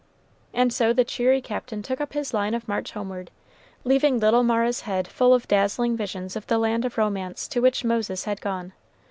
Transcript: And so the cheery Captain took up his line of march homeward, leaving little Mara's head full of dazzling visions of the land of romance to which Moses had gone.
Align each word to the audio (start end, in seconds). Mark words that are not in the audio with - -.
And 0.51 0.73
so 0.73 0.93
the 0.93 1.03
cheery 1.03 1.41
Captain 1.41 1.83
took 1.83 2.01
up 2.01 2.13
his 2.13 2.33
line 2.33 2.55
of 2.55 2.67
march 2.67 2.93
homeward, 2.93 3.29
leaving 3.83 4.19
little 4.19 4.41
Mara's 4.41 4.81
head 4.81 5.07
full 5.07 5.31
of 5.31 5.47
dazzling 5.47 5.95
visions 5.95 6.35
of 6.35 6.47
the 6.47 6.57
land 6.57 6.85
of 6.85 6.97
romance 6.97 7.47
to 7.49 7.59
which 7.59 7.83
Moses 7.85 8.23
had 8.23 8.41
gone. 8.41 8.73